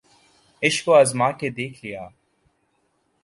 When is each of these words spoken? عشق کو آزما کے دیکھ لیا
عشق 0.61 0.85
کو 0.85 0.93
آزما 0.95 1.31
کے 1.31 1.49
دیکھ 1.49 1.85
لیا 1.85 2.07